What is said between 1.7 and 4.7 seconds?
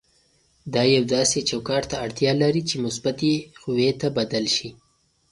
ته اړتیا لري چې مثبتې قوې ته بدل شي.